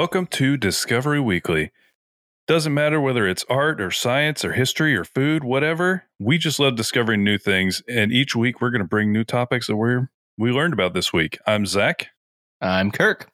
[0.00, 1.72] Welcome to Discovery Weekly.
[2.46, 6.04] Doesn't matter whether it's art or science or history or food, whatever.
[6.18, 9.66] We just love discovering new things, and each week we're going to bring new topics
[9.66, 10.08] that we're,
[10.38, 11.38] we learned about this week.
[11.46, 12.06] I'm Zach.
[12.62, 13.30] I'm Kirk.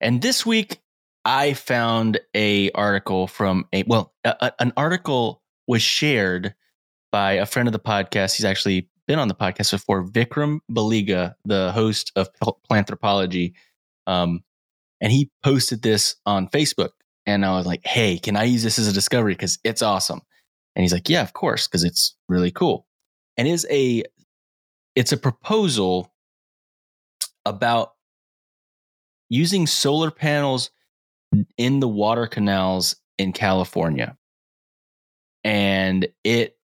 [0.00, 0.80] And this week
[1.26, 6.54] I found a article from a well, a, a- an article was shared
[7.12, 8.36] by a friend of the podcast.
[8.36, 13.52] He's actually been on the podcast before, Vikram Baliga, the host of Pl- Planthropology.
[14.06, 14.42] Um,
[15.00, 16.90] and he posted this on Facebook.
[17.26, 19.34] And I was like, hey, can I use this as a discovery?
[19.34, 20.20] Because it's awesome.
[20.76, 22.86] And he's like, yeah, of course, because it's really cool.
[23.36, 24.04] And is a
[24.94, 26.12] it's a proposal
[27.44, 27.92] about
[29.28, 30.70] using solar panels
[31.56, 34.16] in the water canals in California.
[35.42, 36.56] And it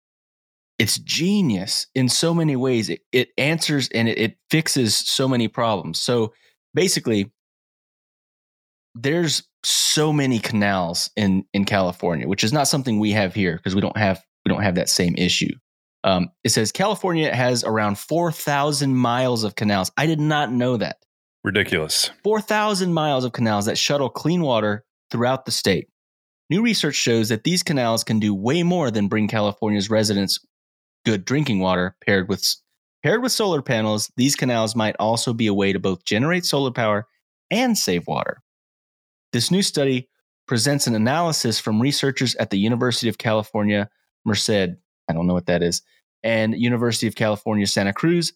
[0.79, 2.89] it's genius in so many ways.
[2.89, 6.01] It, it answers and it, it fixes so many problems.
[6.01, 6.33] So
[6.73, 7.33] basically,
[9.03, 13.75] there's so many canals in in California, which is not something we have here because
[13.75, 15.55] we don't have we don't have that same issue.
[16.05, 19.91] Um, it says California has around four thousand miles of canals.
[19.97, 20.99] I did not know that.
[21.45, 22.11] Ridiculous.
[22.25, 25.89] 4,000 miles of canals that shuttle clean water throughout the state.
[26.51, 30.41] New research shows that these canals can do way more than bring California's residents
[31.05, 32.45] good drinking water paired with
[33.03, 34.11] paired with solar panels.
[34.17, 37.07] These canals might also be a way to both generate solar power
[37.51, 38.43] and save water.
[39.33, 40.09] This new study
[40.47, 43.91] presents an analysis from researchers at the University of California,
[44.25, 45.83] Merced, I don't know what that is,
[46.23, 48.33] and University of California, Santa Cruz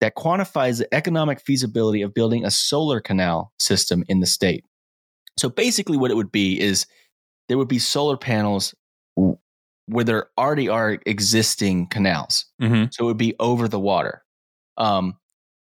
[0.00, 4.64] that quantifies the economic feasibility of building a solar canal system in the state.
[5.38, 6.86] So basically, what it would be is
[7.48, 8.74] there would be solar panels
[9.14, 12.46] where there already are existing canals.
[12.60, 14.24] hmm So it would be over the water.
[14.76, 15.16] Um,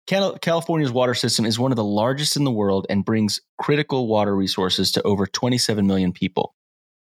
[0.08, 4.36] California's water system is one of the largest in the world and brings critical water
[4.36, 6.56] resources to over 27 million people.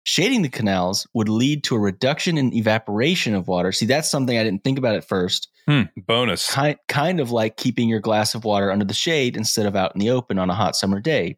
[0.06, 3.72] Shading the canals would lead to a reduction in evaporation of water.
[3.72, 5.84] See, that's something I didn't think about at first Hmm.
[5.96, 6.52] Bonus.
[6.52, 9.96] kind kind of like keeping your glass of water under the shade instead of out
[9.96, 11.38] in the open on a hot summer day,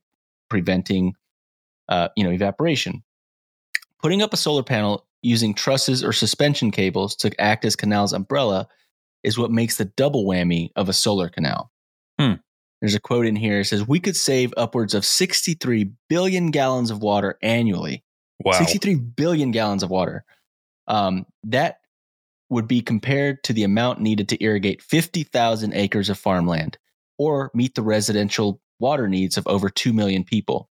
[0.50, 1.14] preventing
[1.90, 3.04] uh, you know evaporation.
[4.02, 8.68] Putting up a solar panel using trusses or suspension cables to act as canal's umbrella
[9.26, 11.72] is what makes the double whammy of a solar canal.
[12.20, 12.34] Hmm.
[12.80, 13.62] There's a quote in here.
[13.62, 18.04] It says we could save upwards of 63 billion gallons of water annually.
[18.44, 18.54] Wow.
[18.54, 20.24] 63 billion gallons of water.
[20.88, 21.80] Um, that
[22.50, 26.78] would be compared to the amount needed to irrigate 50,000 acres of farmland
[27.18, 30.70] or meet the residential water needs of over 2 million people.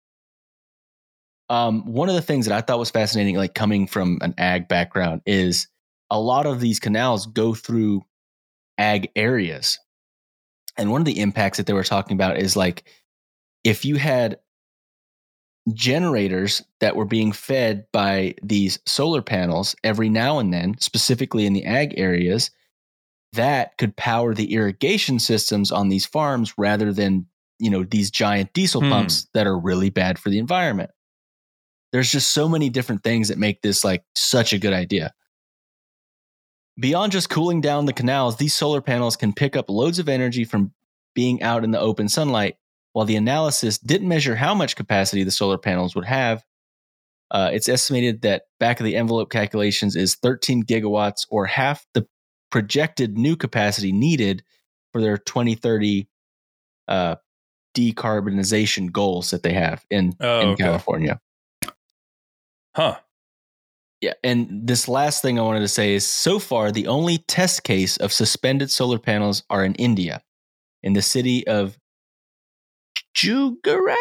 [1.49, 4.69] Um, one of the things that I thought was fascinating, like coming from an ag
[4.69, 5.69] background, is
[6.09, 8.03] a lot of these canals go through
[8.81, 9.79] ag areas.
[10.77, 12.85] And one of the impacts that they were talking about is like
[13.63, 14.39] if you had
[15.75, 21.53] generators that were being fed by these solar panels every now and then, specifically in
[21.53, 22.51] the ag areas,
[23.35, 27.27] that could power the irrigation systems on these farms rather than,
[27.59, 28.91] you know, these giant diesel Hmm.
[28.91, 30.91] pumps that are really bad for the environment.
[31.93, 35.13] There's just so many different things that make this like such a good idea.
[36.81, 40.45] Beyond just cooling down the canals, these solar panels can pick up loads of energy
[40.45, 40.73] from
[41.15, 42.57] being out in the open sunlight
[42.93, 46.45] while the analysis didn't measure how much capacity the solar panels would have,
[47.31, 52.07] uh, it's estimated that back of the envelope calculations is 13 gigawatts or half the
[52.51, 54.43] projected new capacity needed
[54.93, 56.09] for their 2030
[56.89, 57.15] uh,
[57.77, 60.65] decarbonization goals that they have in, Oh, in okay.
[60.65, 61.21] California.
[62.75, 62.97] Huh.
[64.01, 67.65] Yeah, and this last thing I wanted to say is so far the only test
[67.65, 70.23] case of suspended solar panels are in India,
[70.83, 71.77] in the city of
[73.15, 73.97] Jugarat.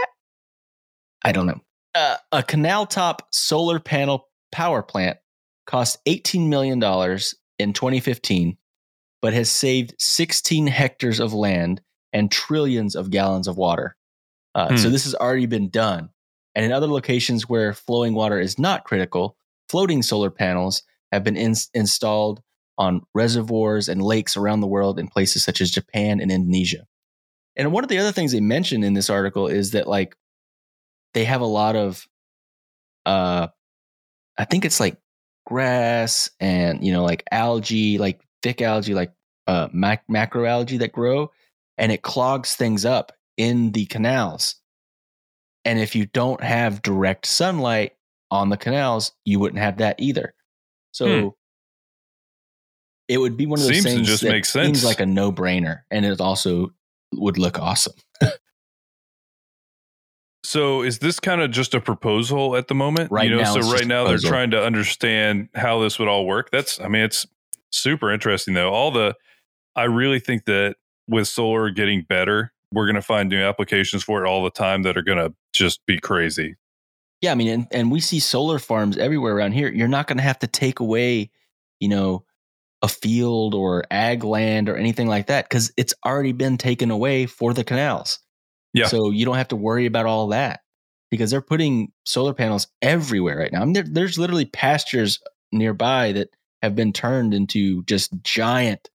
[1.23, 1.59] I don't know.
[1.95, 5.17] Uh, a canal top solar panel power plant
[5.65, 6.77] cost $18 million
[7.59, 8.57] in 2015,
[9.21, 11.81] but has saved 16 hectares of land
[12.13, 13.97] and trillions of gallons of water.
[14.55, 14.93] Uh, So Hmm.
[14.93, 16.09] this has already been done.
[16.55, 19.35] And in other locations where flowing water is not critical,
[19.69, 22.41] floating solar panels have been ins- installed
[22.77, 26.87] on reservoirs and lakes around the world in places such as Japan and Indonesia.
[27.55, 30.15] And one of the other things they mention in this article is that like
[31.13, 32.07] they have a lot of
[33.05, 33.47] uh
[34.37, 34.97] I think it's like
[35.45, 39.11] grass and you know like algae, like thick algae like
[39.47, 41.31] uh mac- macroalgae that grow
[41.77, 44.55] and it clogs things up in the canals.
[45.65, 47.93] And if you don't have direct sunlight
[48.31, 50.33] on the canals, you wouldn't have that either.
[50.91, 51.27] So Hmm.
[53.07, 54.65] it would be one of those Seems to things just that make sense.
[54.65, 56.71] seems like a no-brainer, and it also
[57.13, 57.93] would look awesome.
[60.43, 63.11] So is this kind of just a proposal at the moment?
[63.11, 66.25] Right you know, now, so right now they're trying to understand how this would all
[66.25, 66.49] work.
[66.51, 67.25] That's I mean, it's
[67.71, 68.71] super interesting though.
[68.71, 69.15] All the
[69.75, 70.75] I really think that
[71.07, 74.97] with solar getting better, we're gonna find new applications for it all the time that
[74.97, 76.55] are gonna just be crazy.
[77.21, 79.69] Yeah, I mean, and, and we see solar farms everywhere around here.
[79.69, 81.31] You're not going to have to take away,
[81.79, 82.23] you know,
[82.81, 87.25] a field or ag land or anything like that because it's already been taken away
[87.25, 88.19] for the canals.
[88.73, 88.87] Yeah.
[88.87, 90.61] So you don't have to worry about all that
[91.11, 93.61] because they're putting solar panels everywhere right now.
[93.61, 95.19] I mean, there, there's literally pastures
[95.51, 96.29] nearby that
[96.61, 98.89] have been turned into just giant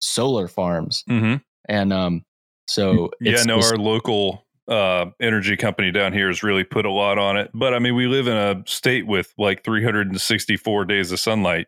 [0.00, 1.36] solar farms, Mm-hmm.
[1.68, 2.24] and um,
[2.66, 7.18] so Yeah, no, our local uh, energy company down here has really put a lot
[7.18, 7.50] on it.
[7.52, 11.66] But I mean, we live in a state with like 364 days of sunlight.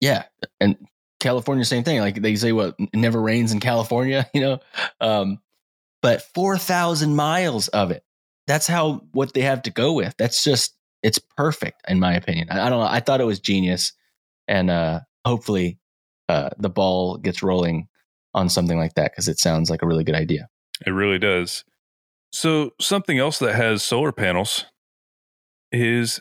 [0.00, 0.24] Yeah,
[0.60, 0.76] and
[1.18, 1.98] California, same thing.
[2.00, 4.58] Like they say, what never rains in California, you know.
[5.00, 5.38] Um,
[6.02, 8.04] but four thousand miles of it.
[8.46, 10.14] That's how what they have to go with.
[10.18, 12.48] That's just it's perfect in my opinion.
[12.50, 12.86] I, I don't know.
[12.86, 13.92] I thought it was genius,
[14.46, 15.78] and uh, hopefully,
[16.28, 17.88] uh, the ball gets rolling
[18.34, 20.48] on something like that because it sounds like a really good idea.
[20.84, 21.64] It really does.
[22.36, 24.66] So, something else that has solar panels
[25.72, 26.20] is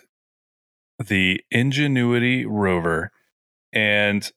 [0.98, 3.12] the Ingenuity rover,
[3.74, 4.32] and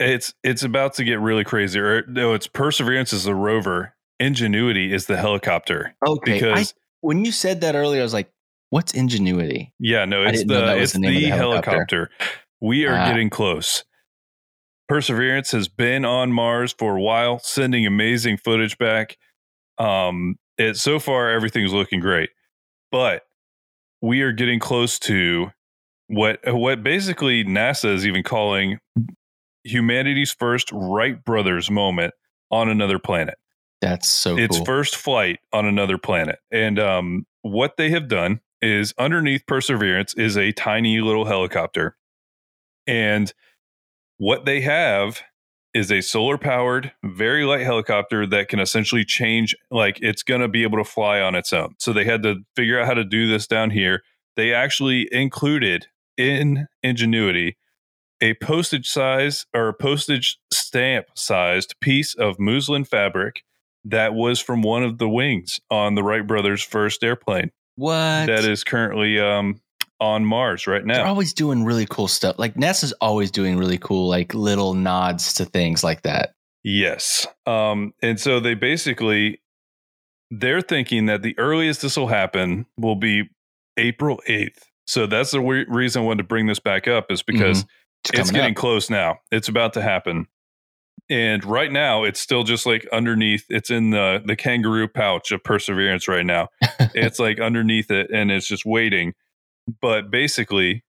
[0.00, 1.78] it's it's about to get really crazy.
[1.78, 3.94] Or no, it's Perseverance is the rover.
[4.20, 8.32] Ingenuity is the helicopter Okay, because I, when you said that earlier, I was like,
[8.70, 11.70] "What's ingenuity?" yeah, no, it's the it's the the the helicopter.
[11.70, 12.10] helicopter.
[12.58, 13.06] We are Ah.
[13.06, 13.84] getting close.
[14.88, 19.18] Perseverance has been on Mars for a while, sending amazing footage back.
[19.82, 22.30] Um, it so far everything's looking great,
[22.90, 23.22] but
[24.00, 25.50] we are getting close to
[26.08, 28.78] what what basically NASA is even calling
[29.64, 32.12] humanity's first Wright brothers moment
[32.50, 33.36] on another planet
[33.80, 34.66] That's so its cool.
[34.66, 36.38] first flight on another planet.
[36.50, 41.96] And um, what they have done is underneath Perseverance is a tiny little helicopter.
[42.86, 43.32] And
[44.18, 45.22] what they have
[45.74, 50.48] is a solar powered, very light helicopter that can essentially change, like it's going to
[50.48, 51.74] be able to fly on its own.
[51.78, 54.02] So they had to figure out how to do this down here.
[54.36, 55.86] They actually included
[56.16, 57.56] in Ingenuity
[58.20, 63.42] a postage size or a postage stamp sized piece of muslin fabric
[63.84, 68.44] that was from one of the wings on the Wright brothers' first airplane what that
[68.44, 69.60] is currently um,
[70.02, 70.94] on Mars right now.
[70.94, 72.36] They're always doing really cool stuff.
[72.38, 76.34] Like NASA's always doing really cool, like little nods to things like that.
[76.64, 77.26] Yes.
[77.46, 79.40] Um, and so they basically
[80.30, 83.28] they're thinking that the earliest this will happen will be
[83.76, 84.58] April 8th.
[84.86, 87.64] So that's the re- reason I wanted to bring this back up is because
[88.04, 88.56] It's, it's getting up.
[88.56, 89.18] close now.
[89.30, 90.26] It's about to happen.
[91.08, 95.44] And right now it's still just like underneath it's in the the kangaroo pouch of
[95.44, 96.48] perseverance right now.
[96.94, 99.14] it's like underneath it and it's just waiting.
[99.80, 100.84] But basically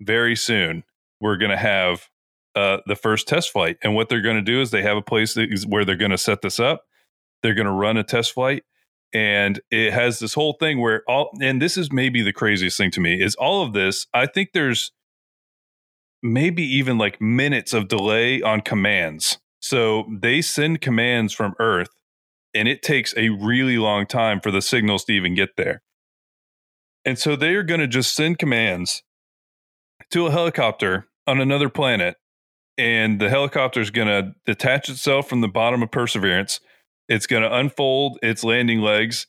[0.00, 0.84] very soon
[1.20, 2.08] we're going to have
[2.54, 3.76] uh, the first test flight.
[3.82, 5.36] And what they're going to do is they have a place
[5.66, 6.84] where they're going to set this up.
[7.42, 8.64] They're going to run a test flight.
[9.12, 12.90] And it has this whole thing where all, and this is maybe the craziest thing
[12.92, 14.06] to me is all of this.
[14.12, 14.92] I think there's
[16.22, 19.38] maybe even like minutes of delay on commands.
[19.60, 21.90] So they send commands from Earth
[22.54, 25.82] and it takes a really long time for the signals to even get there.
[27.06, 29.02] And so they are going to just send commands
[30.10, 32.16] to a helicopter on another planet
[32.78, 36.60] and the helicopter is going to detach itself from the bottom of Perseverance.
[37.08, 39.26] It's going to unfold its landing legs.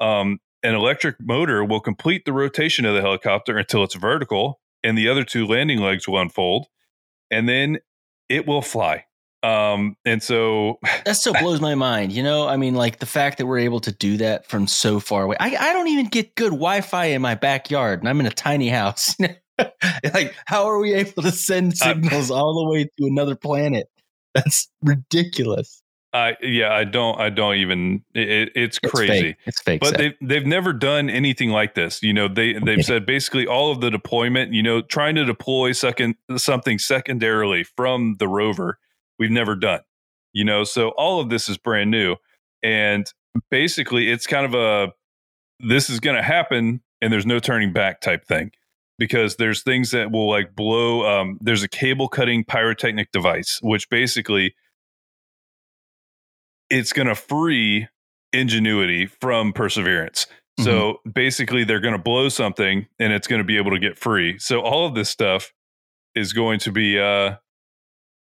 [0.00, 4.98] Um, an electric motor will complete the rotation of the helicopter until it's vertical, and
[4.98, 6.66] the other two landing legs will unfold,
[7.30, 7.78] and then
[8.28, 9.04] it will fly.
[9.42, 12.12] Um, and so, That still blows my mind.
[12.12, 14.98] You know, I mean, like the fact that we're able to do that from so
[15.00, 15.36] far away.
[15.38, 18.30] I, I don't even get good Wi Fi in my backyard, and I'm in a
[18.30, 19.14] tiny house.
[20.14, 23.88] like, how are we able to send Uh, signals all the way to another planet?
[24.34, 25.82] That's ridiculous.
[26.14, 28.02] I yeah, I don't, I don't even.
[28.14, 29.20] It, it's It's crazy.
[29.20, 29.36] fake.
[29.46, 29.80] It's fake.
[29.80, 32.02] but they've they've never done anything like this.
[32.02, 34.52] You know, they they've said basically all of the deployment.
[34.54, 38.78] You know, trying to deploy second something secondarily from the rover,
[39.18, 39.80] we've never done.
[40.32, 42.16] You know, so all of this is brand new,
[42.62, 43.10] and
[43.50, 44.92] basically it's kind of a
[45.60, 48.52] this is going to happen, and there's no turning back type thing
[48.98, 51.06] because there's things that will like blow.
[51.06, 54.54] Um, there's a cable cutting pyrotechnic device, which basically
[56.70, 57.88] it's going to free
[58.32, 60.26] ingenuity from perseverance.
[60.60, 63.96] So basically, they're going to blow something and it's going to be able to get
[63.96, 64.38] free.
[64.40, 65.52] So all of this stuff
[66.16, 67.36] is going to be, uh,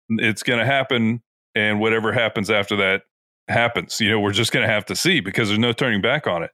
[0.10, 1.22] it's going to happen.
[1.56, 3.04] And whatever happens after that,
[3.48, 4.02] happens.
[4.02, 6.44] You know, we're just going to have to see because there's no turning back on
[6.44, 6.52] it.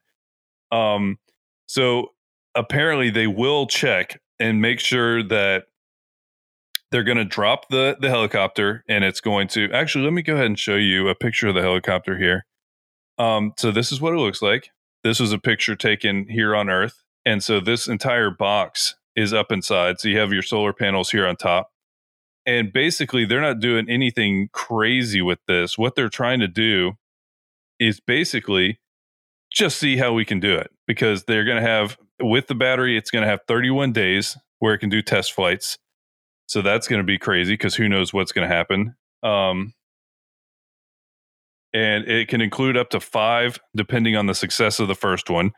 [0.70, 1.18] Um,
[1.66, 2.08] so
[2.54, 5.64] apparently they will check and make sure that
[6.90, 10.34] they're going to drop the the helicopter and it's going to actually let me go
[10.34, 12.44] ahead and show you a picture of the helicopter here
[13.18, 14.68] um so this is what it looks like
[15.02, 19.50] this was a picture taken here on earth and so this entire box is up
[19.50, 21.71] inside so you have your solar panels here on top
[22.46, 26.92] and basically they're not doing anything crazy with this what they're trying to do
[27.78, 28.80] is basically
[29.52, 32.96] just see how we can do it because they're going to have with the battery
[32.96, 35.78] it's going to have 31 days where it can do test flights
[36.52, 38.94] so that's going to be crazy because who knows what's going to happen.
[39.22, 39.72] Um,
[41.72, 45.52] and it can include up to five, depending on the success of the first one.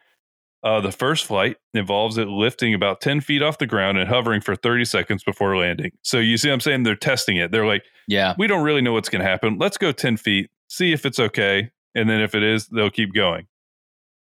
[0.65, 4.41] Uh, the first flight involves it lifting about 10 feet off the ground and hovering
[4.41, 5.93] for 30 seconds before landing.
[6.01, 7.53] So you see, I'm saying they're testing it.
[7.53, 9.59] They're like, yeah, we don't really know what's going to happen.
[9.59, 11.71] Let's go 10 feet, see if it's okay.
[11.95, 13.47] And then if it is, they'll keep going.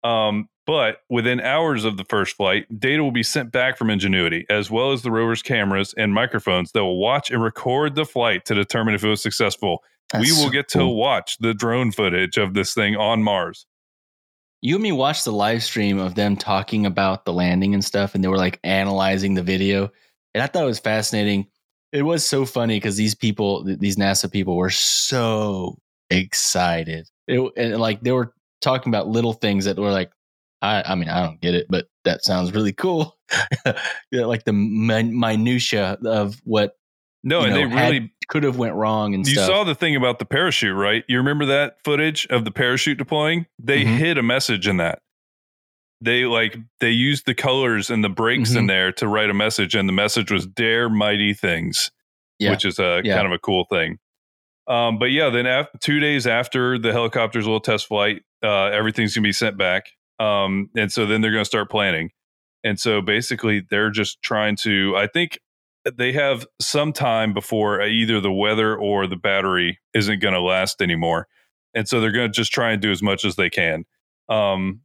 [0.04, 4.46] Um, but within hours of the first flight, data will be sent back from Ingenuity,
[4.50, 8.46] as well as the rover's cameras and microphones that will watch and record the flight
[8.46, 9.84] to determine if it was successful.
[10.12, 10.82] That's we will get cool.
[10.82, 13.66] to watch the drone footage of this thing on Mars.
[14.64, 18.16] You and me watched the live stream of them talking about the landing and stuff,
[18.16, 19.92] and they were like analyzing the video.
[20.34, 21.48] And I thought it was fascinating.
[21.92, 25.78] It was so funny because these people, these NASA people, were so
[26.10, 27.10] excited.
[27.28, 30.12] It, and like they were talking about little things that were like,
[30.62, 33.18] I, I mean, I don't get it, but that sounds really cool.
[34.12, 36.78] yeah, like the min- minutia of what.
[37.22, 39.14] No, and know, they really could have went wrong.
[39.14, 39.48] And you stuff.
[39.48, 41.04] saw the thing about the parachute, right?
[41.08, 43.46] You remember that footage of the parachute deploying?
[43.60, 43.96] They mm-hmm.
[43.98, 45.00] hid a message in that.
[46.02, 48.60] They like they used the colors and the breaks mm-hmm.
[48.60, 51.92] in there to write a message, and the message was "Dare mighty things,"
[52.40, 52.52] yeah.
[52.52, 53.16] which is a yeah.
[53.16, 54.00] kind of a cool thing.
[54.68, 59.16] Um, but yeah, then af- two days after the helicopter's little test flight, uh, everything's
[59.16, 59.86] gonna be sent back.
[60.20, 62.12] Um, and so then they're going to start planning.
[62.64, 65.40] And so basically, they're just trying to, I think
[65.98, 70.82] they have some time before either the weather or the battery isn't going to last
[70.82, 71.28] anymore.
[71.74, 73.86] And so they're going to just try and do as much as they can.
[74.30, 74.82] Um,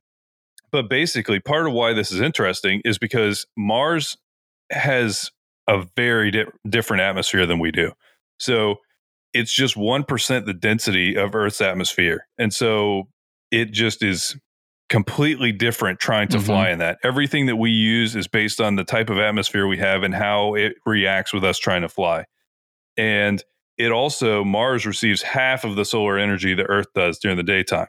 [0.71, 4.17] but basically, part of why this is interesting is because Mars
[4.71, 5.31] has
[5.69, 7.93] a very di- different atmosphere than we do.
[8.39, 8.77] So
[9.33, 12.27] it's just 1% the density of Earth's atmosphere.
[12.39, 13.09] And so
[13.51, 14.37] it just is
[14.89, 16.47] completely different trying to mm-hmm.
[16.47, 16.99] fly in that.
[17.03, 20.55] Everything that we use is based on the type of atmosphere we have and how
[20.55, 22.25] it reacts with us trying to fly.
[22.97, 23.43] And
[23.77, 27.89] it also, Mars receives half of the solar energy the Earth does during the daytime.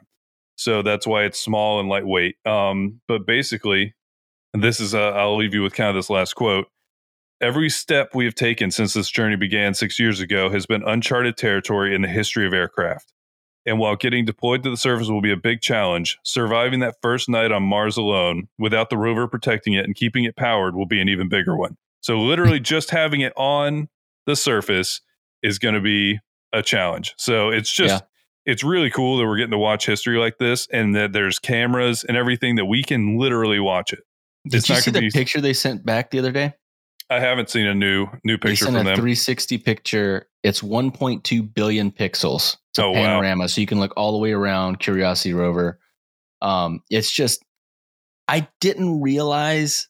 [0.56, 2.36] So that's why it's small and lightweight.
[2.46, 3.94] Um, but basically,
[4.52, 6.66] this is, i I'll leave you with kind of this last quote.
[7.40, 11.38] Every step we have taken since this journey began six years ago has been uncharted
[11.38, 13.14] territory in the history of aircraft.
[13.66, 17.28] And while getting deployed to the surface will be a big challenge, surviving that first
[17.28, 21.00] night on Mars alone without the rover protecting it and keeping it powered will be
[21.00, 21.76] an even bigger one.
[22.00, 23.88] So, literally, just having it on
[24.26, 25.02] the surface
[25.42, 26.20] is going to be
[26.52, 27.14] a challenge.
[27.18, 28.52] So, it's just, yeah.
[28.52, 32.02] it's really cool that we're getting to watch history like this and that there's cameras
[32.04, 34.00] and everything that we can literally watch it.
[34.48, 36.54] Did it's you see the be, picture they sent back the other day?
[37.10, 38.94] I haven't seen a new new picture from a them.
[38.94, 40.28] 360 picture.
[40.44, 42.56] It's 1.2 billion pixels.
[42.70, 43.46] It's a oh, panorama, wow.
[43.48, 45.80] so you can look all the way around Curiosity rover.
[46.40, 47.44] Um, it's just
[48.28, 49.88] I didn't realize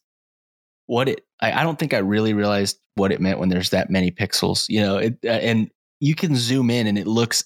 [0.87, 1.27] what it.
[1.41, 4.67] I, I, don't think I really realized what it meant when there's that many pixels.
[4.69, 7.45] You know, it, uh, and you can zoom in and it looks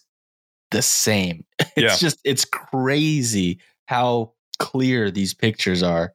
[0.70, 1.44] the same.
[1.76, 1.96] It's yeah.
[1.96, 6.12] just it's crazy how clear these pictures are,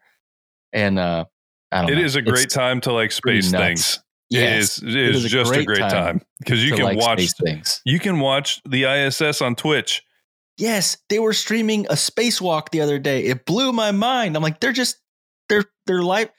[0.72, 1.26] and uh,
[1.72, 2.02] it know.
[2.02, 4.00] is a great it's time to like space things.
[4.30, 7.82] Yes, it is, it is, just a great, time because you can like watch things.
[7.84, 10.04] You can watch the ISS on Twitch.
[10.58, 13.24] Yes, they were streaming a spacewalk the other day.
[13.24, 14.36] It blew my mind.
[14.36, 14.98] I'm like, they're just
[15.48, 16.32] they're they're like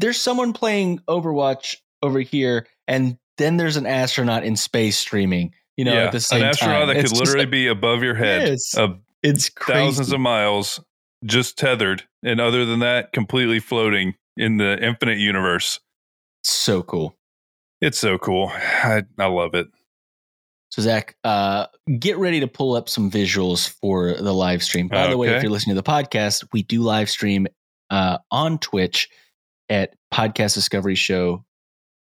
[0.00, 5.54] there's someone playing Overwatch over here, and then there's an astronaut in space streaming.
[5.76, 6.88] You know, yeah, at the same an astronaut time.
[6.88, 8.74] that it's could literally like, be above your head, yes,
[9.22, 9.78] it's crazy.
[9.78, 10.80] thousands of miles,
[11.24, 15.80] just tethered, and other than that, completely floating in the infinite universe.
[16.44, 17.16] So cool.
[17.80, 18.50] It's so cool.
[18.54, 19.68] I, I love it.
[20.70, 21.66] So Zach, uh,
[21.98, 24.88] get ready to pull up some visuals for the live stream.
[24.88, 25.10] By okay.
[25.10, 27.46] the way, if you're listening to the podcast, we do live stream
[27.90, 29.08] uh, on Twitch
[29.70, 31.44] at podcast discovery show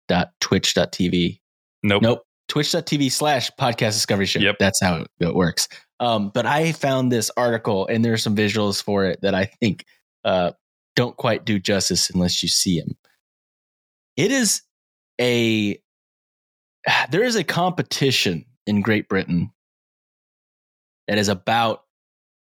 [0.09, 1.41] dot twitch tv.
[1.83, 2.03] Nope.
[2.03, 2.23] Nope.
[2.49, 4.39] Twitch.tv slash podcast discovery show.
[4.39, 4.57] Yep.
[4.59, 5.69] That's how it works.
[5.99, 9.85] Um, but I found this article and there's some visuals for it that I think
[10.25, 10.53] uh,
[10.97, 12.97] don't quite do justice unless you see him.
[14.17, 14.63] It is
[15.21, 15.81] a
[17.11, 19.53] there is a competition in Great Britain
[21.07, 21.83] that is about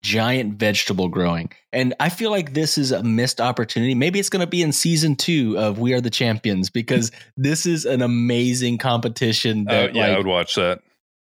[0.01, 1.51] giant vegetable growing.
[1.73, 3.93] And I feel like this is a missed opportunity.
[3.95, 7.65] Maybe it's going to be in season two of We Are the Champions because this
[7.65, 9.65] is an amazing competition.
[9.67, 10.79] Oh That, yeah, like, I would watch that.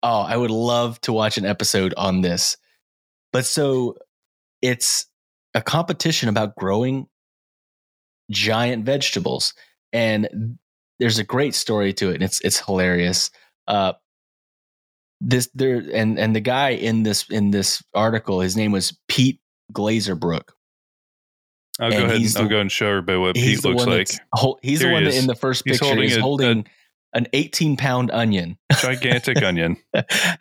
[0.04, 2.58] Oh, I would love to watch an episode on this.
[3.34, 3.98] But so
[4.62, 5.06] it's
[5.54, 7.08] a competition about growing
[8.30, 9.54] giant vegetables.
[9.94, 10.58] And
[11.00, 12.16] there's a great story to it.
[12.16, 13.32] And it's it's hilarious.
[13.68, 13.94] Uh
[15.20, 19.40] this there and and the guy in this in this article, his name was Pete
[19.74, 20.50] Glazebrook.
[21.80, 22.18] I'll And go ahead.
[22.18, 24.08] he's And, I'll go and show everybody what Pete looks like.
[24.62, 26.66] he's Here the one he that in the first He's picture holding is a- holding
[27.14, 28.58] an 18 pound onion.
[28.74, 29.78] Gigantic onion.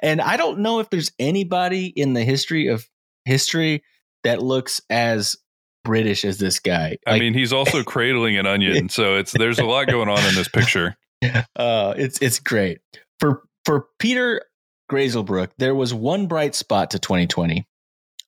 [0.01, 2.89] and I don't know if there's anybody in the history of
[3.25, 3.83] history
[4.25, 5.37] that looks as
[5.85, 6.99] British as this guy.
[7.07, 10.35] I mean, he's also cradling an onion, so it's there's a lot going on in
[10.35, 10.97] this picture.
[11.57, 12.81] uh, it's it's great
[13.19, 14.43] for for Peter
[14.91, 15.51] Glazebrook.
[15.59, 17.67] There was one bright spot to 2020,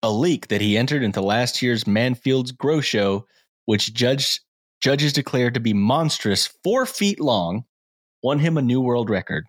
[0.02, 3.26] a leek that he entered into last year's Manfield's Grow Show,
[3.66, 4.40] which judge
[4.80, 7.64] judges declared to be monstrous, four feet long,
[8.22, 9.46] won him a new world record.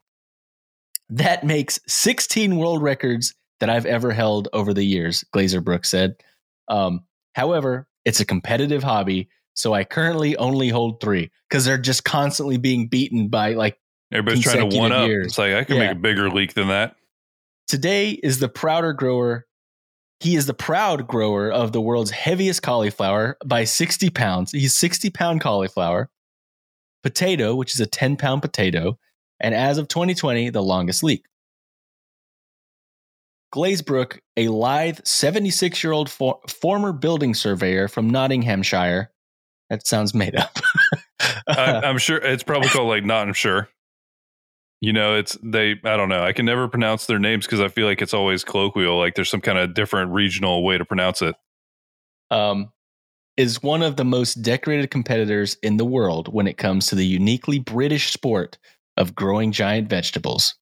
[1.09, 6.15] That makes 16 world records that I've ever held over the years, Glazebrook said.
[6.67, 7.01] Um,
[7.35, 12.57] however, it's a competitive hobby, so I currently only hold three because they're just constantly
[12.57, 13.77] being beaten by like
[14.11, 15.07] Everybody's trying to one up.
[15.07, 15.27] years.
[15.27, 15.83] It's like I can Yeah.
[15.87, 16.95] make a bigger leek than that.
[17.67, 19.45] today is the prouder grower.
[20.19, 24.51] He is the proud grower of the world's heaviest cauliflower by 60 pounds.
[24.51, 26.09] He's 60 pound cauliflower,
[27.03, 28.97] potato, which is a 10 pound potato,
[29.39, 31.25] and as of 2020, the longest leek.
[33.53, 39.11] Glazebrook, a lithe 76 year old for- former building surveyor from Nottinghamshire.
[39.69, 40.57] That sounds made up.
[41.47, 43.69] I, I'm sure it's probably called like not I'm sure.
[44.81, 45.79] You know, it's they.
[45.85, 46.23] I don't know.
[46.23, 48.97] I can never pronounce their names because I feel like it's always colloquial.
[48.97, 51.35] Like there's some kind of different regional way to pronounce it.
[52.31, 52.71] um,
[53.37, 57.05] is one of the most decorated competitors in the world when it comes to the
[57.05, 58.57] uniquely British sport
[58.97, 60.55] of growing giant vegetables.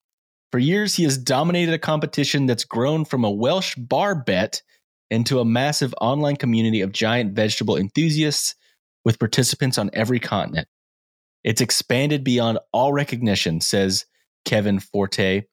[0.52, 4.62] For years, he has dominated a competition that's grown from a Welsh bar bet
[5.10, 8.56] into a massive online community of giant vegetable enthusiasts
[9.06, 10.68] with participants on every continent.
[11.44, 14.06] It's expanded beyond all recognition, says
[14.46, 15.44] Kevin Fortey,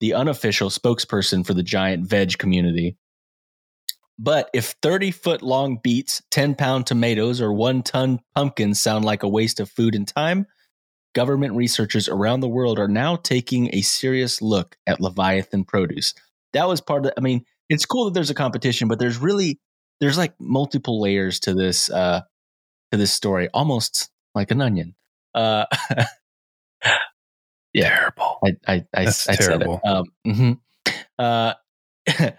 [0.00, 2.96] the unofficial spokesperson for the giant veg community.
[4.18, 9.22] But if 30 foot long beets, 10 pound tomatoes, or one ton pumpkins sound like
[9.22, 10.46] a waste of food and time,
[11.14, 16.14] government researchers around the world are now taking a serious look at Leviathan produce.
[16.52, 19.58] That was part of, I mean, it's cool that there's a competition, but there's really,
[20.00, 22.22] there's like multiple layers to this, uh,
[22.90, 24.94] to this story, almost like an onion.
[25.34, 25.64] Uh,
[27.72, 27.88] Yeah.
[27.88, 28.38] Terrible.
[28.44, 29.80] I I I, That's I terrible.
[29.84, 29.96] said it.
[29.96, 30.60] Um, mhm.
[31.18, 31.54] uh,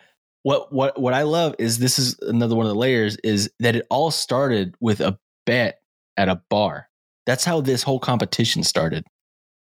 [0.43, 3.75] what what what I love is this is another one of the layers is that
[3.75, 5.81] it all started with a bet
[6.17, 6.87] at a bar.
[7.25, 9.05] That's how this whole competition started.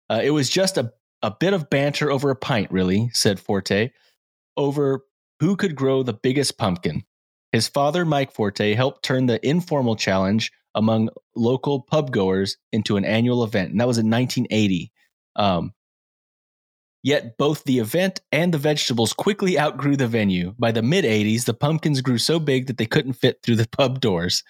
[0.10, 3.92] Uh, it was just a a bit of banter over a pint, really," said Fortey,
[4.58, 5.06] over
[5.40, 7.04] who could grow the biggest pumpkin.
[7.52, 13.06] His father, Mike Fortey, helped turn the informal challenge among local pub goers into an
[13.06, 14.92] annual event, and that was in 1980.
[15.36, 15.74] Um,
[17.04, 20.56] yet both the event and the vegetables quickly outgrew the venue.
[20.58, 23.68] By the mid 80s, the pumpkins grew so big that they couldn't fit through the
[23.78, 24.44] pub doors,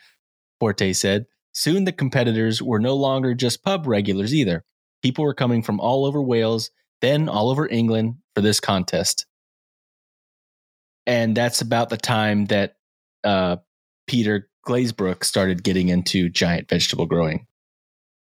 [0.61, 1.25] Fortey said.
[1.53, 4.63] Soon the competitors were no longer just pub regulars either.
[5.01, 9.25] People were coming from all over Wales, then all over England for this contest.
[11.05, 12.75] And that's about the time that
[13.23, 13.57] uh,
[14.07, 17.45] Peter Glazebrook started getting into giant vegetable growing.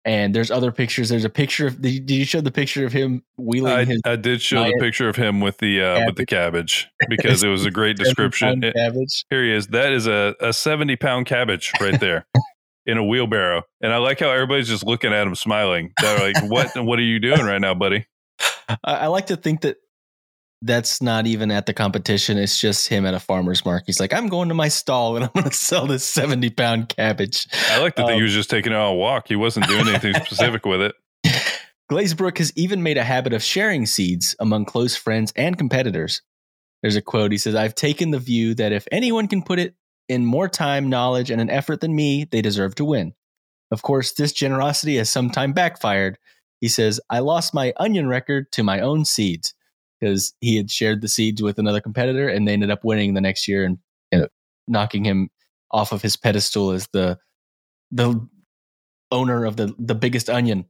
[0.07, 1.09] And there's other pictures.
[1.09, 1.81] There's a picture of.
[1.81, 5.09] Did you show the picture of him wheeling I, his I did show the picture
[5.09, 8.61] of him with the uh, with the cabbage because it was a great description.
[8.61, 9.24] seven-pound cabbage?
[9.31, 9.68] Here he is.
[9.68, 12.27] That is a, a 70 pound cabbage right there
[12.87, 13.62] in a wheelbarrow.
[13.81, 15.92] And I like how everybody's just looking at him smiling.
[16.01, 18.07] They're like, what, what are you doing right now, buddy?
[18.68, 19.77] I, I like to think that
[20.62, 22.38] that's not even at the competition.
[22.38, 23.85] It's just him at a farmer's market.
[23.87, 26.88] He's like, I'm going to my stall and I'm going to sell this 70 pound
[26.88, 27.47] cabbage.
[27.68, 29.29] I like to think Um, he was just taking it on a walk.
[29.29, 30.94] He wasn't doing anything specific with it.
[31.90, 36.23] Glazebrook has even made a habit of sharing seeds among close friends and competitors.
[36.83, 37.31] There's a quote.
[37.31, 39.75] He says, I've taken the view that if anyone can put it
[40.08, 43.14] in more time, knowledge, and an effort than me, they deserve to win.
[43.70, 46.18] Of course, this generosity has sometime backfired.
[46.60, 49.54] He says, I lost my onion record to my own seeds
[49.98, 53.20] because he had shared the seeds with another competitor and they ended up winning the
[53.20, 53.78] next year and
[54.12, 54.28] know,
[54.68, 55.30] knocking him
[55.70, 57.18] off of his pedestal as the
[57.90, 58.26] the
[59.10, 60.66] owner of the the biggest onion.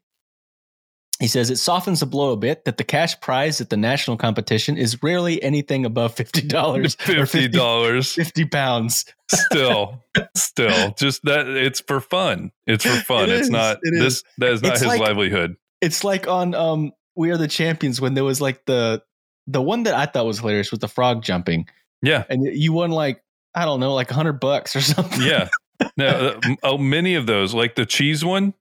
[1.20, 4.16] He says it softens the blow a bit that the cash prize at the national
[4.16, 6.96] competition is rarely anything above fifty dollars.
[6.96, 8.12] Fifty dollars.
[8.12, 9.04] Fifty pounds.
[9.30, 10.02] still,
[10.36, 12.50] still, just that it's for fun.
[12.66, 13.24] It's for fun.
[13.30, 14.14] It it's is, not it this.
[14.16, 14.24] is.
[14.38, 15.56] That is not It's his like- livelihood.
[15.80, 19.02] It's like on um We Are the Champions when there was like the
[19.46, 21.68] the one that I thought was hilarious was the frog jumping.
[22.02, 23.22] Yeah, And you won like,
[23.54, 25.22] I don't know, like a hundred bucks or something.
[25.22, 25.48] yeah.
[25.96, 28.54] No, uh, oh, many of those, like the cheese one.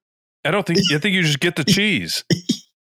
[0.45, 0.79] I don't think.
[0.93, 2.23] I think you just get the cheese.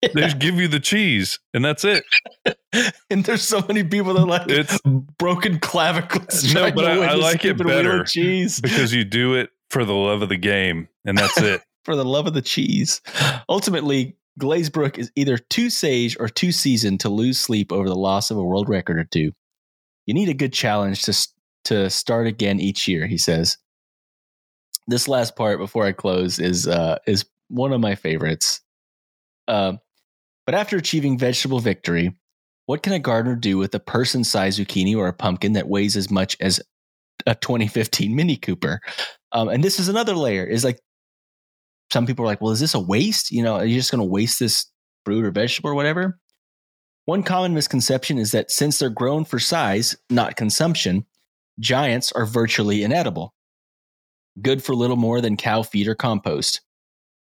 [0.01, 2.03] They just give you the cheese, and that's it.
[3.11, 4.79] and there's so many people that like It's
[5.19, 6.51] broken clavicles.
[6.55, 9.51] No, but I- I like it stupid wheel of better Cheese because you do it
[9.69, 11.61] for the love of the game, and that's it.
[11.85, 12.99] for the love of the cheese.
[13.47, 18.31] Ultimately, Glazebrook is either too sage or too seasoned to lose sleep over the loss
[18.31, 19.31] of a world record or two.
[20.07, 21.27] You need a good challenge to
[21.65, 23.59] to start again each year, he says.
[24.87, 28.61] This last part before I close is uh, is one of my favorites.
[29.47, 29.73] Uh,
[30.45, 32.15] but after achieving vegetable victory,
[32.65, 36.09] what can a gardener do with a person-sized zucchini or a pumpkin that weighs as
[36.09, 36.61] much as
[37.25, 38.79] a 2015 Mini Cooper?
[39.31, 40.45] Um, and this is another layer.
[40.45, 40.79] Is like
[41.91, 43.31] some people are like, well, is this a waste?
[43.31, 44.65] You know, are you just going to waste this
[45.05, 46.19] fruit or vegetable or whatever?
[47.05, 51.05] One common misconception is that since they're grown for size, not consumption,
[51.59, 53.33] giants are virtually inedible,
[54.41, 56.61] good for little more than cow feed or compost.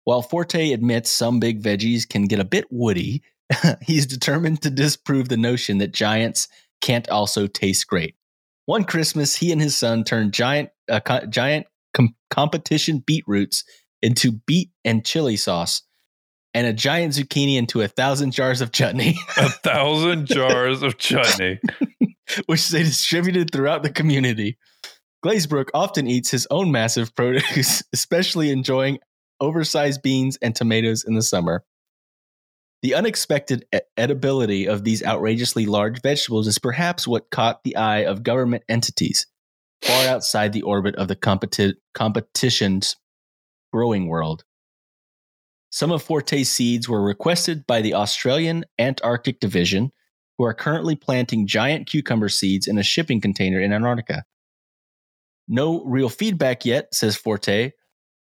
[0.06, 3.24] While Fortey admits some big veggies can get a bit woody,
[3.82, 6.48] he's determined to disprove the notion that giants
[6.82, 8.16] can't also taste great.
[8.66, 13.64] One Christmas, he and his son turned giant, uh, co- giant com- competition beetroots
[14.02, 15.82] into beet and chili sauce,
[16.54, 21.60] and a giant zucchini into a thousand jars of chutney, A thousand jars of chutney.
[22.46, 24.58] which they distributed throughout the community.
[25.26, 29.00] Glazebrook often eats his own massive produce, especially enjoying
[29.44, 31.64] oversized beans and tomatoes in the summer.
[32.82, 33.66] The unexpected
[33.98, 39.28] edibility of these outrageously large vegetables is perhaps what caught the eye of government entities
[39.82, 42.96] far outside the orbit of the competi- competition's
[43.74, 44.44] growing world.
[45.70, 49.92] Some of Fortey's seeds were requested by the Australian Antarctic Division,
[50.38, 54.24] who are currently planting giant cucumber seeds in a shipping container in Antarctica.
[55.48, 57.72] No real feedback yet, says Fortey.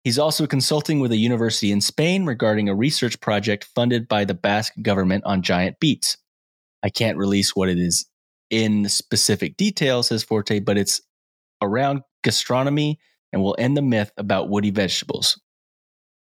[0.04, 4.34] He's also consulting with a university in Spain regarding a research project funded by the
[4.34, 6.18] Basque government on giant beets.
[6.84, 8.06] I can't release what it is
[8.50, 11.02] in specific detail, says Fortey, but it's
[11.62, 13.00] around gastronomy
[13.32, 15.40] and will end the myth about woody vegetables.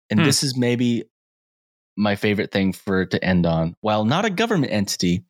[0.10, 0.26] And Hmm.
[0.26, 1.06] this is maybe
[1.96, 3.76] my favorite thing for to end on.
[3.82, 5.24] While not a government entity,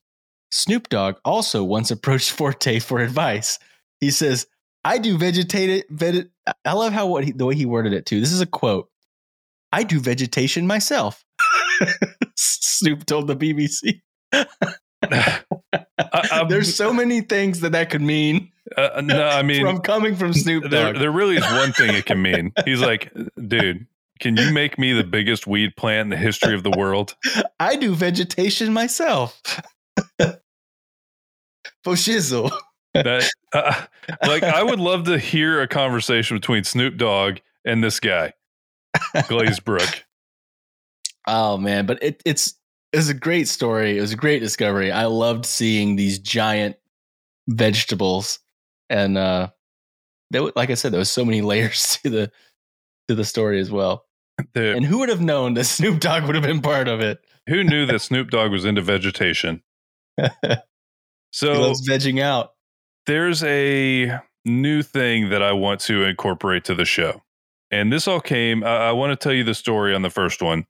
[0.52, 3.60] Snoop Dogg also once approached Fortey for advice.
[4.00, 4.48] He says,
[4.86, 6.30] I do vegetated, veg-
[6.66, 8.20] I love how what he, the way he worded it too.
[8.20, 8.90] This is a quote.
[9.72, 11.24] I do vegetation myself.
[12.36, 14.02] Snoop told the BBC.
[14.32, 15.42] I,
[16.32, 19.80] I'm- There's so many things that that could mean uh, uh no, I mean, from
[19.80, 22.54] coming from Snoop there, there really is one thing it can mean.
[22.66, 23.12] He's like,
[23.48, 23.88] dude,
[24.20, 27.16] can you make me the biggest weed plant in the history of the world?
[27.60, 29.42] I do vegetation myself.
[31.84, 32.52] For shizzle.
[32.94, 33.86] That, uh,
[34.28, 38.34] like, I would love to hear a conversation between Snoop Dogg and this guy,
[39.16, 40.02] Glazebrook.
[41.26, 42.54] Oh man, but it, it's
[42.92, 43.98] it was a great story.
[43.98, 44.92] It was a great discovery.
[44.92, 46.76] I loved seeing these giant
[47.48, 48.40] vegetables,
[48.90, 49.48] and uh,
[50.32, 52.32] there, like I said, there was so many layers to the
[53.08, 54.06] to the story as well.
[54.54, 57.20] The- And who would have known that Snoop Dogg would have been part of it?
[57.48, 59.62] who knew that Snoop Dogg was into vegetation?
[60.18, 60.28] he
[61.32, 62.54] So loves vegging out.
[63.06, 67.22] There's a new thing that I want to incorporate to the show.
[67.72, 70.42] And this all came, I, I want to tell you the story on the first
[70.42, 70.66] one.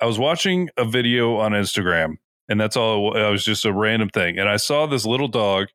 [0.00, 2.16] I was watching a video on Instagram,
[2.48, 4.38] and that's all it was just a random thing.
[4.38, 5.68] And I saw this little dog,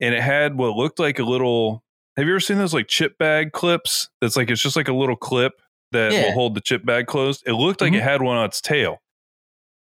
[0.00, 1.82] and it had what looked like a little.
[2.16, 4.10] Have you ever seen those like chip bag clips?
[4.20, 5.54] That's like, it's just like a little clip
[5.92, 6.24] that Yeah.
[6.26, 7.42] will hold the chip bag closed.
[7.46, 7.96] It looked like Mhm.
[7.96, 9.02] it had one on its tail.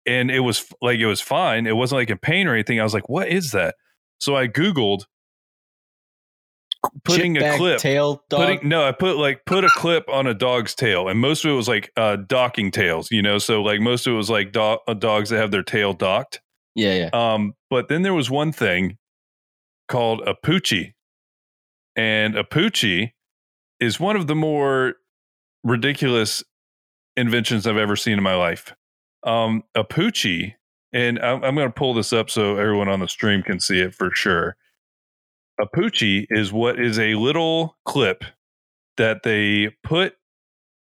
[0.06, 1.68] And it was like, it was fine.
[1.68, 2.80] It wasn't like in pain or anything.
[2.80, 3.76] I was like, what is that?
[4.20, 5.04] So I Googled
[7.04, 7.80] putting a clip.
[7.80, 8.40] tail dog.
[8.40, 11.52] putting no i put like put a clip on a dog's tail and most of
[11.52, 13.38] it was like uh docking tails you know?
[13.38, 16.42] So like most of it was like do- uh, dogs that have their tail docked.
[16.76, 17.34] Yeah, yeah.
[17.34, 18.98] um but then there was one thing
[19.88, 20.94] called a poochie.
[21.96, 23.12] And a poochie
[23.80, 24.96] is one of the more
[25.64, 26.44] ridiculous
[27.18, 28.74] inventions i've ever seen in my life.
[29.24, 30.54] Um a poochie
[30.94, 33.80] and i'm, I'm going to pull this up so everyone on the stream can see
[33.80, 34.56] it for sure
[35.60, 38.24] a poochie is what is a little clip
[38.98, 40.16] that they put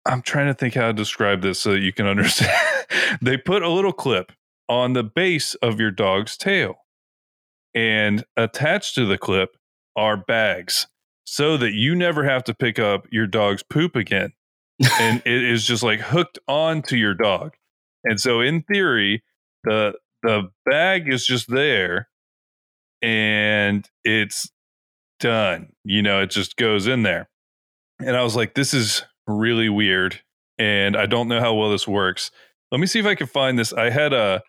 [0.06, 2.56] I'm trying to think how to describe this so that you can understand.
[3.20, 4.32] they put a little clip
[4.68, 6.76] on the base of your dog's tail,
[7.74, 9.56] and attached to the clip
[9.96, 10.86] are bags
[11.24, 14.32] so that you never have to pick up your dog's poop again.
[15.00, 17.54] and it is just like hooked onto your dog.
[18.04, 19.22] And so in theory,
[19.64, 22.08] the the bag is just there
[23.02, 24.50] and it's
[25.18, 25.68] done.
[25.84, 27.28] You know, it just goes in there.
[27.98, 30.20] And I was like, this is really weird.
[30.58, 32.30] And I don't know how well this works.
[32.70, 33.72] Let me see if I can find this.
[33.72, 34.42] I had a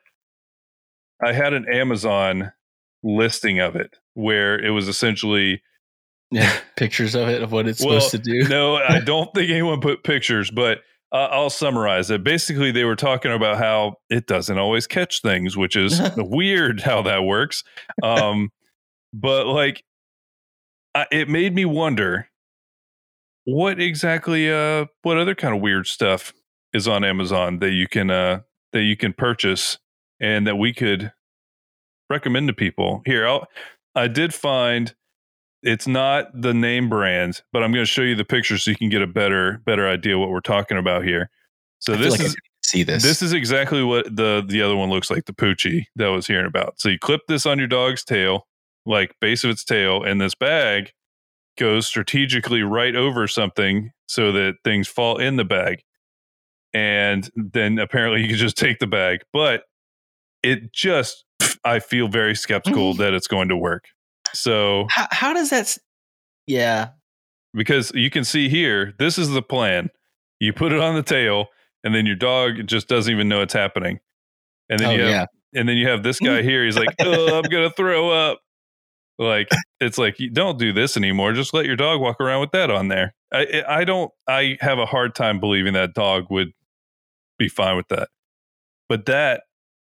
[1.23, 2.51] I had an Amazon
[3.03, 5.61] listing of it where it was essentially
[6.31, 8.47] yeah, pictures of it of what it's well, supposed to do.
[8.47, 10.79] no, I don't think anyone put pictures, but
[11.11, 12.23] uh, I'll summarize it.
[12.23, 17.01] Basically, they were talking about how it doesn't always catch things, which is weird how
[17.03, 17.63] that works.
[18.03, 18.49] Um,
[19.13, 19.83] but like,
[20.97, 22.29] I, it made me wonder
[23.45, 26.33] what exactly, uh, what other kind of weird stuff
[26.73, 28.41] is on Amazon that you can, uh,
[28.73, 29.77] that you can purchase
[30.19, 31.11] and that we could
[32.09, 33.01] recommend to people.
[33.05, 33.47] Here, I'll,
[33.95, 34.95] I did find
[35.63, 38.77] it's not the name brand, but I'm going to show you the picture so you
[38.77, 41.29] can get a better better idea what we're talking about here.
[41.79, 43.03] So I this like is see this.
[43.03, 46.27] This is exactly what the the other one looks like, the Poochie that I was
[46.27, 46.79] hearing about.
[46.79, 48.47] So you clip this on your dog's tail,
[48.87, 50.93] like base of its tail, and this bag
[51.57, 55.83] goes strategically right over something so that things fall in the bag.
[56.73, 59.63] And then apparently you can just take the bag, but
[60.43, 61.25] it just
[61.63, 63.01] I feel very skeptical mm-hmm.
[63.01, 63.85] that it's going to work.
[64.33, 65.77] So how, how does that?
[66.45, 66.89] Yeah,
[67.53, 69.89] because you can see here, this is the plan.
[70.39, 71.47] You put it on the tail,
[71.83, 73.99] and then your dog just doesn't even know it's happening.
[74.69, 75.25] And then oh, you have, yeah.
[75.59, 76.63] and then you have this guy here.
[76.63, 78.39] He's like, "Oh, I'm gonna throw up."
[79.19, 79.49] Like
[79.79, 81.33] it's like you don't do this anymore.
[81.33, 83.15] Just let your dog walk around with that on there.
[83.31, 84.11] I I don't.
[84.27, 86.53] I have a hard time believing that dog would
[87.37, 88.09] be fine with that.
[88.89, 89.43] But that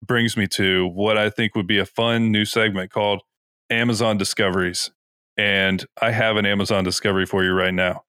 [0.05, 3.21] brings me to what I think would be a fun new segment called
[3.69, 4.91] Amazon discoveries.
[5.37, 8.03] And I have an Amazon discovery for you right now.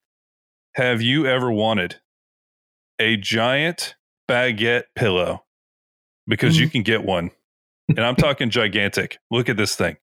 [0.75, 1.97] Have you ever wanted
[2.99, 3.97] a giant
[4.31, 5.45] baguette pillow?
[6.27, 6.65] Because mm-hmm.
[6.65, 7.31] you can get one.
[7.89, 9.19] And I'm talking gigantic.
[9.31, 9.97] Look at this thing.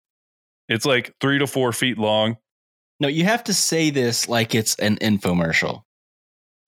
[0.69, 2.37] It's like three to four feet long.
[2.99, 5.83] No, you have to say this like it's an infomercial.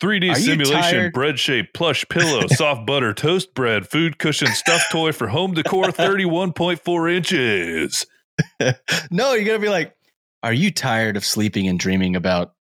[0.02, 5.14] 3D Are simulation, bread shape, plush pillow, soft butter, toast bread, food cushion, stuffed toy
[5.14, 8.06] for home decor, 31.4 inches.
[9.12, 9.96] no, you're gonna be like,
[10.44, 12.54] are you tired of sleeping and dreaming about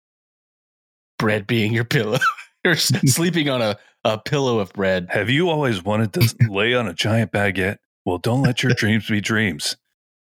[1.19, 2.19] bread being your pillow?
[2.65, 5.09] or sleeping on a, a pillow of bread.
[5.11, 7.79] Have you always wanted to lay on a giant baguette?
[8.05, 9.77] Well, don't let your dreams be dreams.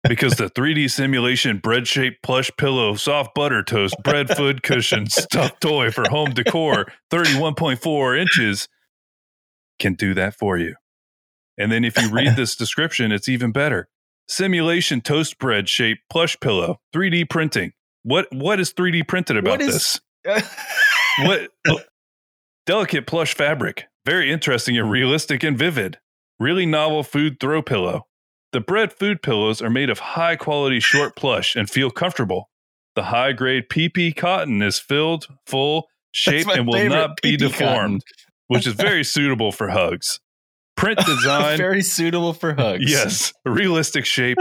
[0.07, 5.61] Because the 3D simulation bread shaped plush pillow, soft butter toast, bread food cushion, stuffed
[5.61, 8.67] toy for home decor, 31.4 inches
[9.77, 10.75] can do that for you.
[11.57, 13.89] And then if you read this description, it's even better
[14.31, 17.73] simulation toast bread shaped plush pillow, 3D printing.
[18.03, 19.99] What what is 3D printed about this?
[21.19, 21.79] what oh,
[22.65, 25.99] delicate plush fabric, very interesting and realistic and vivid.
[26.39, 28.07] Really novel food throw pillow.
[28.51, 32.49] The bread food pillows are made of high quality short plush and feel comfortable.
[32.95, 38.03] The high grade PP cotton is filled, full, shaped, and will not be deformed,
[38.47, 40.19] which is very suitable for hugs.
[40.75, 42.89] Print design very suitable for hugs.
[42.89, 44.37] Yes realistic shape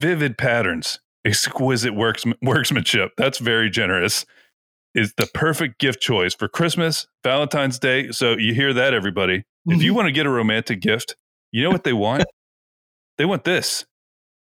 [0.00, 3.12] vivid patterns exquisite works, workmanship.
[3.16, 4.24] That's very generous.
[4.94, 8.10] Is the perfect gift choice for christmas valentine's day.
[8.12, 9.44] So you hear that everybody.
[9.66, 9.96] If you mm-hmm.
[9.96, 11.16] want to get a romantic gift
[11.52, 12.24] you know what they want
[13.18, 13.84] they want this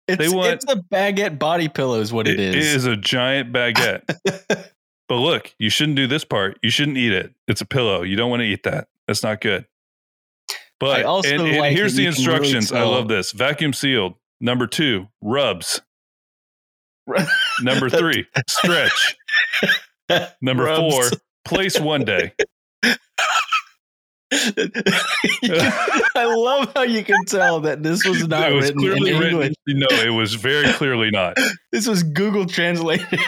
[0.08, 2.84] it's, they want, it's a baguette body pillow is what it, it is it is
[2.86, 4.02] a giant baguette
[5.08, 8.16] but look you shouldn't do this part you shouldn't eat it it's a pillow you
[8.16, 9.66] don't want to eat that that's not good
[10.78, 12.70] but also and, and like here's the instructions.
[12.70, 13.32] Really I love this.
[13.32, 14.14] Vacuum sealed.
[14.40, 15.80] Number two, rubs.
[17.62, 19.16] Number three, stretch.
[20.42, 20.94] Number rubs.
[20.94, 22.32] four, place one day.
[24.32, 29.54] I love how you can tell that this was not was written in English.
[29.68, 31.36] No, it was very clearly not.
[31.72, 33.20] this was Google translated.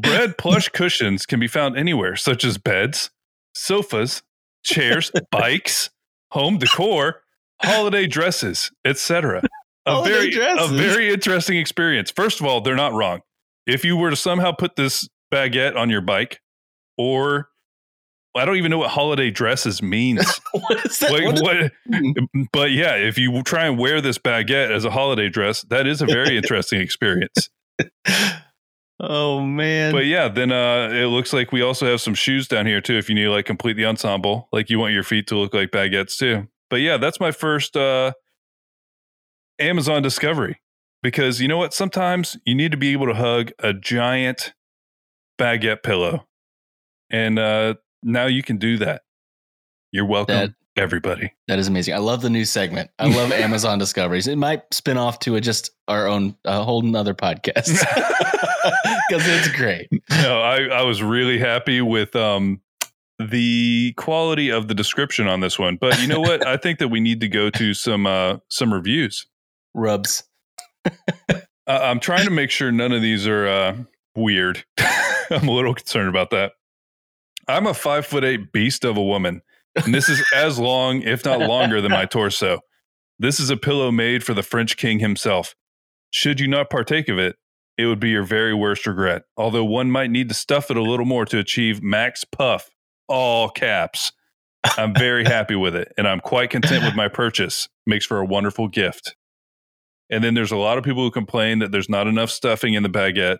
[0.00, 3.10] Bread plush cushions can be found anywhere, such as beds,
[3.54, 4.22] sofas,
[4.62, 5.88] chairs, bikes,
[6.32, 7.22] home decor,
[7.62, 9.42] holiday dresses, etc.
[9.86, 10.70] A very dresses.
[10.70, 12.10] a very interesting experience.
[12.10, 13.20] First of all, they're not wrong.
[13.66, 16.40] If you were to somehow put this baguette on your bike,
[16.98, 17.48] or
[18.36, 20.40] I don't even know what holiday dresses means.
[20.52, 21.12] what is that?
[21.12, 25.28] Like, what, what, but yeah, if you try and wear this baguette as a holiday
[25.28, 27.50] dress, that is a very interesting experience.
[28.98, 29.92] Oh man.
[29.92, 32.94] But yeah, then uh, it looks like we also have some shoes down here too.
[32.94, 35.52] If you need to like complete the ensemble, like you want your feet to look
[35.52, 36.48] like baguettes too.
[36.70, 38.12] But yeah, that's my first uh,
[39.58, 40.60] Amazon discovery
[41.02, 41.74] because you know what?
[41.74, 44.54] Sometimes you need to be able to hug a giant
[45.38, 46.26] baguette pillow,
[47.10, 47.74] and uh,
[48.06, 49.02] now you can do that.
[49.92, 51.32] You're welcome, That- everybody.
[51.48, 51.94] that is amazing.
[51.94, 52.90] I love the new segment.
[52.98, 54.26] I love Amazon discoveries.
[54.26, 57.66] It might spin off to a just our own a whole nother podcast
[59.08, 59.88] because it's great.
[60.10, 62.60] no, I, I was really happy with um
[63.18, 65.76] the quality of the description on this one.
[65.76, 66.46] But you know what?
[66.46, 69.26] I think that we need to go to some uh some reviews.
[69.74, 70.24] Rubs.
[70.86, 73.76] Uh, I'm trying to make sure none of these are uh
[74.14, 74.64] weird.
[75.30, 76.52] I'm a little concerned about that.
[77.48, 79.42] I'm a five foot eight beast of a woman,
[79.76, 82.60] and this is as long, if not longer, than my torso.
[83.18, 85.54] This is a pillow made for the French king himself.
[86.10, 87.36] Should you not partake of it,
[87.78, 89.22] it would be your very worst regret.
[89.36, 92.70] Although one might need to stuff it a little more to achieve max puff,
[93.08, 94.12] all caps.
[94.76, 97.68] I'm very happy with it, and I'm quite content with my purchase.
[97.86, 99.14] Makes for a wonderful gift.
[100.10, 102.82] And then there's a lot of people who complain that there's not enough stuffing in
[102.82, 103.38] the baguette.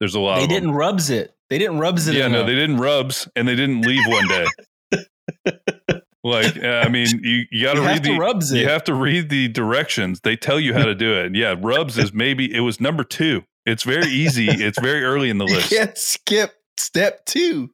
[0.00, 1.35] There's a lot They didn't rubs it.
[1.50, 2.14] They didn't rubs it.
[2.16, 4.46] Yeah, no, they didn't rubs, and they didn't leave one day.
[6.24, 8.58] like, uh, I mean, you, you got to read the rubs it.
[8.58, 10.20] you have to read the directions.
[10.20, 11.34] They tell you how to do it.
[11.36, 13.44] Yeah, rubs is maybe it was number two.
[13.64, 14.46] It's very easy.
[14.48, 15.70] It's very early in the You list.
[15.70, 17.70] can't skip step two.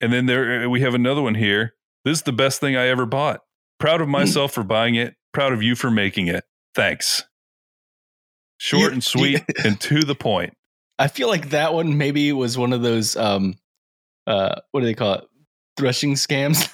[0.00, 1.74] And then there we have another one here.
[2.04, 3.40] This is the best thing I ever bought.
[3.78, 4.12] Proud of Hmm.
[4.12, 5.14] myself for buying it.
[5.32, 6.44] Proud of you for making it.
[6.74, 7.24] Thanks.
[8.58, 10.54] Short and sweet and to the point.
[11.00, 13.56] I feel like that one maybe was one of those um
[14.26, 15.24] uh what do they call it?
[15.76, 16.68] Threshing scams?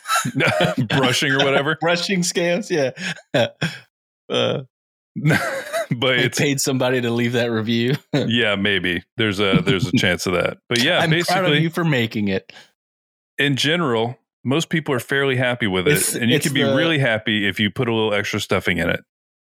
[0.88, 1.76] Brushing or whatever.
[1.80, 2.90] Brushing scams, yeah.
[4.28, 4.62] uh
[5.96, 7.94] but it's paid somebody to leave that review.
[8.12, 9.02] yeah, maybe.
[9.16, 10.58] There's a there's a chance of that.
[10.68, 12.52] But yeah, I'm proud of basically you for making it.
[13.38, 15.92] in general, most people are fairly happy with it.
[15.92, 18.78] It's- and you can be the- really happy if you put a little extra stuffing
[18.78, 19.00] in it.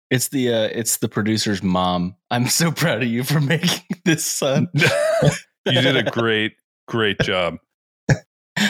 [0.09, 2.15] It's the uh it's the producer's mom.
[2.31, 4.69] I'm so proud of you for making this son.
[4.73, 6.53] you did a great,
[6.87, 7.57] great job.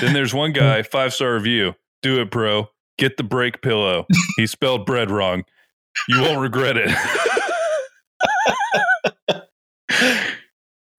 [0.02, 1.76] Then there's one guy, five star review.
[2.02, 2.70] Do it, bro.
[2.98, 4.06] Get the break pillow.
[4.38, 5.44] He spelled bread wrong.
[6.08, 6.90] You won't regret it.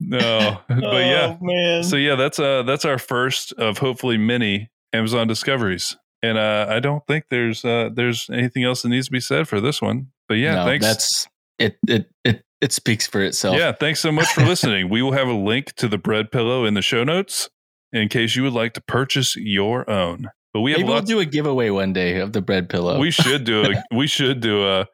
[0.00, 1.36] no, but yeah.
[1.40, 1.84] Oh, man.
[1.84, 5.96] So yeah, that's uh that's our first of hopefully many Amazon discoveries.
[6.22, 9.46] And uh I don't think there's uh there's anything else that needs to be said
[9.46, 10.08] for this one.
[10.30, 10.86] But yeah, no, thanks.
[10.86, 13.56] that's it it it it speaks for itself.
[13.58, 14.88] Yeah, thanks so much for listening.
[14.88, 17.50] we will have a link to the bread pillow in the show notes
[17.92, 20.28] in case you would like to purchase your own.
[20.54, 22.98] But we have Maybe we'll do a giveaway one day of the bread pillow.
[23.00, 24.86] we should do a we should do a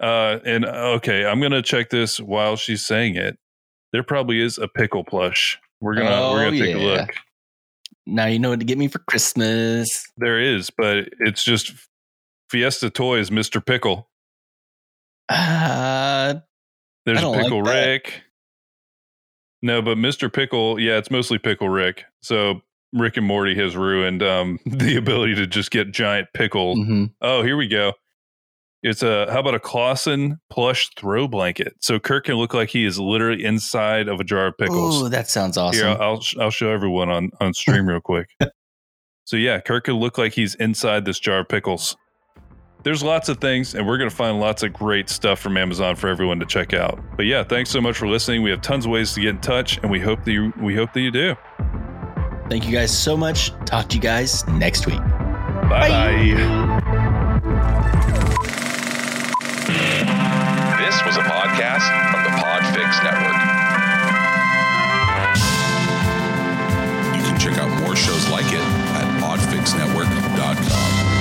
[0.00, 3.38] uh and okay, I'm going to check this while she's saying it.
[3.92, 5.56] There probably is a pickle plush.
[5.80, 7.10] We're going to we're Oh, going to take a look.
[8.06, 10.04] now you know what to get me for Christmas.
[10.16, 11.72] There is, but it's just
[12.50, 13.64] Fiesta Toys Mr.
[13.64, 14.08] Pickle.
[15.28, 16.34] Uh,
[17.06, 17.86] There's like Pickle that.
[17.86, 18.22] Rick.
[19.62, 20.32] No, but Mr.
[20.32, 22.04] Pickle, yeah, it's mostly Pickle Rick.
[22.22, 22.60] So
[22.92, 26.76] Rick and Morty has ruined um, the ability to just get giant pickle.
[26.76, 27.12] mhm.
[27.20, 27.92] Oh, here we go.
[28.84, 31.74] It's a how about a Claussen plush throw blanket?
[31.80, 35.02] So Kirk can look like he is literally inside of a jar of pickles.
[35.02, 35.84] Oh, that sounds awesome.
[35.84, 38.28] Here, I'll I'll show everyone on on stream real quick.
[39.24, 41.96] So yeah, Kirk can look like he's inside this jar of pickles.
[42.84, 46.08] There's lots of things, and we're gonna find lots of great stuff from Amazon for
[46.08, 46.98] everyone to check out.
[47.16, 48.42] But yeah, thanks so much for listening.
[48.42, 50.74] We have tons of ways to get in touch, and we hope that you we
[50.76, 51.34] hope that you do.
[52.48, 53.50] Thank you guys so much.
[53.66, 54.98] Talk to you guys next week.
[55.68, 56.34] Bye bye.
[60.78, 63.36] This was a podcast from the Podfix Network.
[67.16, 71.17] You can check out more shows like it at podfixnetwork.com.